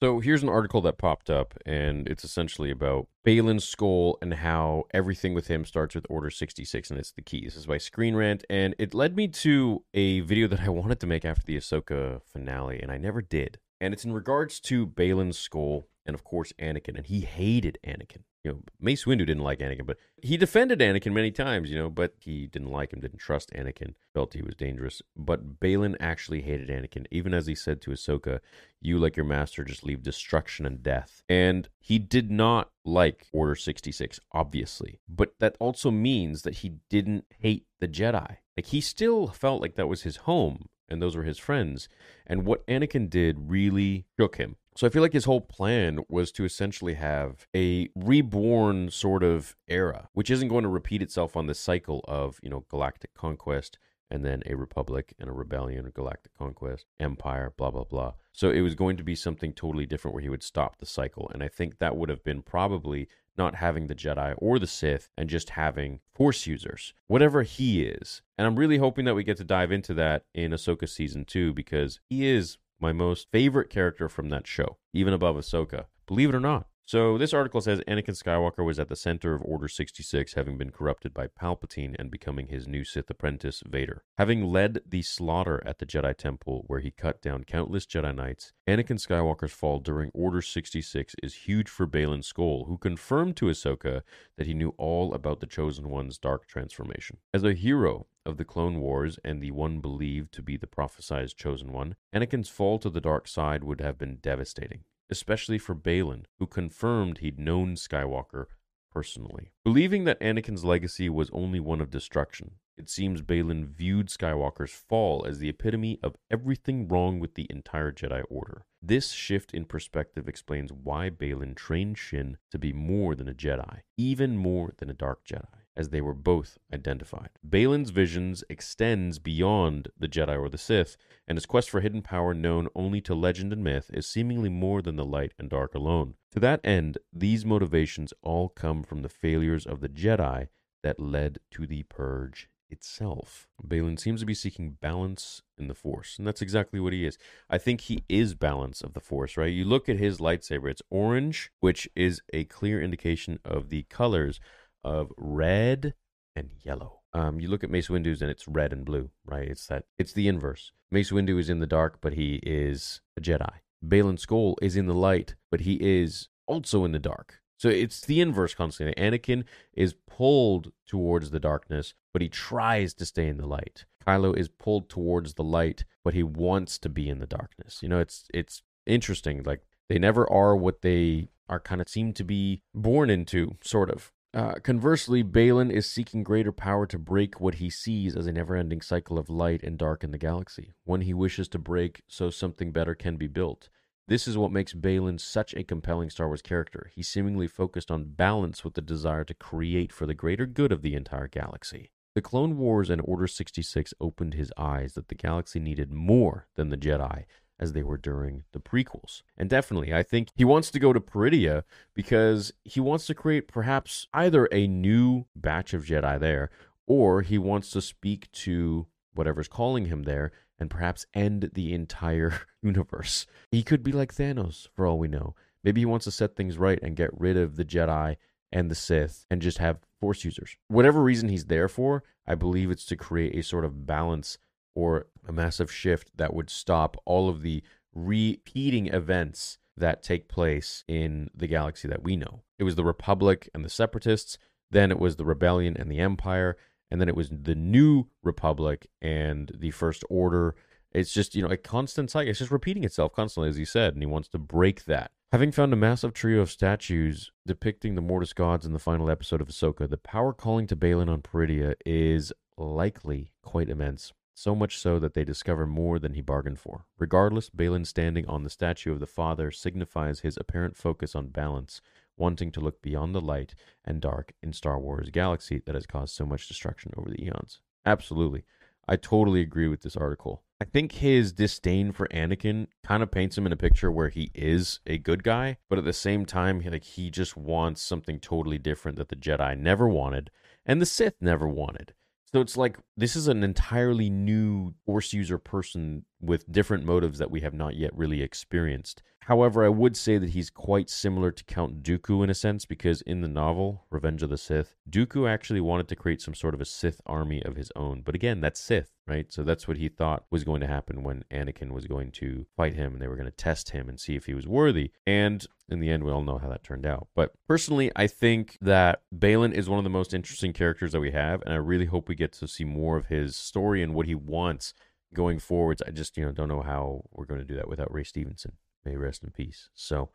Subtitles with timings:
[0.00, 4.84] So here's an article that popped up, and it's essentially about Baylan Skoll's and how
[4.94, 7.44] everything with him starts with Order 66, and it's the key.
[7.44, 11.00] This is by Screen Rant, and it led me to a video that I wanted
[11.00, 13.58] to make after the Ahsoka finale, and I never did.
[13.80, 18.22] And it's in regards to Baylan Skoll's and, of course, Anakin, and he hated Anakin.
[18.48, 21.90] You know, Mace Windu didn't like Anakin, but he defended Anakin many times, you know,
[21.90, 25.02] but he didn't like him, didn't trust Anakin, felt he was dangerous.
[25.14, 28.40] But Baylan actually hated Anakin, even as he said to Ahsoka,
[28.80, 31.22] You, like your master, just leave destruction and death.
[31.28, 34.98] And he did not like Order 66, obviously.
[35.06, 38.38] But that also means that he didn't hate the Jedi.
[38.56, 41.90] Like, he still felt like that was his home and those were his friends.
[42.26, 44.56] And what Anakin did really shook him.
[44.78, 49.56] So I feel like his whole plan was to essentially have a reborn sort of
[49.66, 53.76] era, which isn't going to repeat itself on the cycle of, you know, galactic conquest
[54.08, 58.12] and then a republic and a rebellion, a galactic conquest, empire, blah, blah, blah.
[58.30, 61.28] So it was going to be something totally different where he would stop the cycle.
[61.34, 65.08] And I think that would have been probably not having the Jedi or the Sith
[65.18, 68.22] and just having Force users, whatever he is.
[68.38, 71.52] And I'm really hoping that we get to dive into that in Ahsoka season two
[71.52, 75.86] because he is my most favorite character from that show, even above Ahsoka.
[76.06, 76.66] Believe it or not.
[76.88, 80.70] So this article says Anakin Skywalker was at the center of Order 66, having been
[80.70, 84.04] corrupted by Palpatine and becoming his new Sith apprentice, Vader.
[84.16, 88.54] Having led the slaughter at the Jedi Temple, where he cut down countless Jedi Knights,
[88.66, 94.00] Anakin Skywalker's fall during Order 66 is huge for Baylan Skoll, who confirmed to Ahsoka
[94.38, 97.18] that he knew all about the Chosen One's dark transformation.
[97.34, 101.28] As a hero, of the Clone Wars and the one believed to be the prophesied
[101.36, 106.24] chosen one, Anakin's fall to the dark side would have been devastating, especially for Baylan,
[106.38, 108.46] who confirmed he'd known Skywalker
[108.92, 109.52] personally.
[109.64, 115.26] Believing that Anakin's legacy was only one of destruction, it seems Baylan viewed Skywalker's fall
[115.26, 118.64] as the epitome of everything wrong with the entire Jedi Order.
[118.80, 123.80] This shift in perspective explains why Baylan trained Shin to be more than a Jedi,
[123.96, 127.30] even more than a Dark Jedi as they were both identified.
[127.48, 130.96] Baylan's visions extends beyond the Jedi or the Sith,
[131.26, 134.82] and his quest for hidden power known only to legend and myth is seemingly more
[134.82, 136.14] than the light and dark alone.
[136.32, 140.48] To that end, these motivations all come from the failures of the Jedi
[140.82, 143.46] that led to the Purge itself.
[143.66, 147.16] Baylan seems to be seeking balance in the Force, and that's exactly what he is.
[147.48, 149.52] I think he is balance of the Force, right?
[149.52, 154.40] You look at his lightsaber, it's orange, which is a clear indication of the colors
[154.84, 155.94] of red
[156.34, 157.00] and yellow.
[157.12, 159.48] Um, you look at Mace Windu's and it's red and blue, right?
[159.48, 160.72] It's that it's the inverse.
[160.90, 163.60] Mace Windu is in the dark, but he is a Jedi.
[163.86, 167.40] Baylan Skoll is in the light, but he is also in the dark.
[167.58, 168.94] So it's the inverse constantly.
[169.02, 173.84] Anakin is pulled towards the darkness, but he tries to stay in the light.
[174.06, 177.80] Kylo is pulled towards the light, but he wants to be in the darkness.
[177.82, 179.42] You know, it's it's interesting.
[179.42, 183.90] Like they never are what they are kind of seem to be born into, sort
[183.90, 184.12] of.
[184.34, 188.56] Uh, conversely, Baylan is seeking greater power to break what he sees as a never
[188.56, 192.28] ending cycle of light and dark in the galaxy, one he wishes to break so
[192.28, 193.70] something better can be built.
[194.06, 196.90] This is what makes Baylan such a compelling Star Wars character.
[196.94, 200.82] He's seemingly focused on balance with the desire to create for the greater good of
[200.82, 201.90] the entire galaxy.
[202.14, 206.68] The Clone Wars and Order 66 opened his eyes that the galaxy needed more than
[206.68, 207.24] the Jedi,
[207.60, 209.22] as they were during the prequels.
[209.36, 211.64] And definitely, I think he wants to go to Peridea
[211.94, 216.50] because he wants to create perhaps either a new batch of Jedi there,
[216.86, 222.40] or he wants to speak to whatever's calling him there and perhaps end the entire
[222.62, 223.26] universe.
[223.50, 225.34] He could be like Thanos, for all we know.
[225.64, 228.16] Maybe he wants to set things right and get rid of the Jedi
[228.52, 230.56] and the Sith and just have Force users.
[230.68, 234.38] Whatever reason he's there for, I believe it's to create a sort of balance
[234.78, 240.84] or a massive shift that would stop all of the repeating events that take place
[240.86, 242.42] in the galaxy that we know.
[242.60, 244.38] It was the Republic and the Separatists,
[244.70, 246.56] then it was the Rebellion and the Empire,
[246.92, 250.54] and then it was the New Republic and the First Order.
[250.92, 252.30] It's just, you know, a constant cycle.
[252.30, 255.10] It's just repeating itself constantly, as he said, and he wants to break that.
[255.32, 259.40] Having found a massive trio of statues depicting the Mortis gods in the final episode
[259.40, 264.12] of Ahsoka, the power calling to Baylan on Peridea is likely quite immense.
[264.40, 266.84] So much so that they discover more than he bargained for.
[266.96, 271.80] Regardless, Baylan standing on the statue of the Father signifies his apparent focus on balance,
[272.16, 276.14] wanting to look beyond the light and dark in Star Wars galaxy that has caused
[276.14, 277.58] so much destruction over the eons.
[277.84, 278.44] Absolutely.
[278.86, 280.44] I totally agree with this article.
[280.60, 284.30] I think his disdain for Anakin kind of paints him in a picture where he
[284.36, 288.58] is a good guy, but at the same time, like he just wants something totally
[288.58, 290.30] different that the Jedi never wanted
[290.64, 291.94] and the Sith never wanted.
[292.30, 297.30] So it's like this is an entirely new Force user person with different motives that
[297.30, 299.02] we have not yet really experienced.
[299.28, 303.02] However, I would say that he's quite similar to Count Dooku in a sense because
[303.02, 306.62] in the novel Revenge of the Sith, Dooku actually wanted to create some sort of
[306.62, 308.00] a Sith army of his own.
[308.00, 309.30] But again, that's Sith, right?
[309.30, 312.74] So that's what he thought was going to happen when Anakin was going to fight
[312.74, 314.92] him and they were going to test him and see if he was worthy.
[315.06, 317.08] And in the end, we all know how that turned out.
[317.14, 321.10] But personally, I think that Baylan is one of the most interesting characters that we
[321.10, 324.06] have, and I really hope we get to see more of his story and what
[324.06, 324.74] he wants
[325.14, 325.82] going forwards.
[325.86, 328.52] I just, you know, don't know how we're going to do that without Ray Stevenson.
[328.84, 329.68] May rest in peace.
[329.74, 330.10] So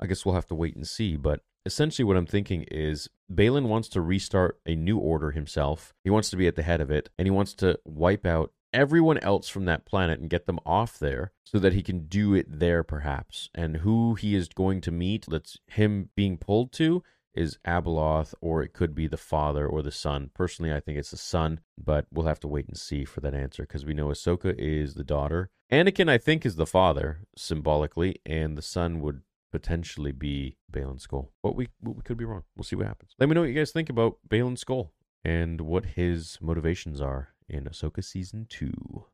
[0.00, 1.16] I guess we'll have to wait and see.
[1.16, 5.94] But essentially, what I'm thinking is Baylan wants to restart a new order himself.
[6.02, 8.52] He wants to be at the head of it, and he wants to wipe out
[8.72, 12.34] everyone else from that planet and get them off there so that he can do
[12.34, 13.50] it there, perhaps.
[13.54, 17.02] And who he is going to meet, that's him being pulled to,
[17.34, 20.30] is Abeloth, or it could be the father or the son.
[20.34, 23.34] Personally, I think it's the son, but we'll have to wait and see for that
[23.34, 25.50] answer because we know Ahsoka is the daughter.
[25.70, 31.28] Anakin, I think, is the father symbolically, and the son would potentially be Baylan Skoll.
[31.42, 32.42] But we we could be wrong.
[32.56, 33.12] We'll see what happens.
[33.18, 34.90] Let me know what you guys think about Baylan Skoll
[35.24, 39.04] and what his motivations are in Ahsoka season two.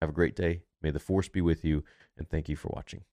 [0.00, 0.62] Have a great day.
[0.82, 1.84] May the force be with you,
[2.16, 3.04] and thank you for watching.